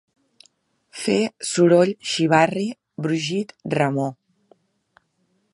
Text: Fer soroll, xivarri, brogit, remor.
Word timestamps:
Fer 1.01 1.17
soroll, 1.49 1.93
xivarri, 2.13 2.67
brogit, 3.07 3.57
remor. 3.79 4.13